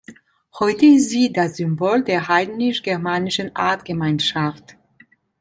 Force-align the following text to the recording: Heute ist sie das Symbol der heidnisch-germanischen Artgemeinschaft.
Heute 0.59 0.87
ist 0.87 1.11
sie 1.11 1.31
das 1.31 1.57
Symbol 1.57 2.03
der 2.03 2.27
heidnisch-germanischen 2.27 3.55
Artgemeinschaft. 3.55 4.75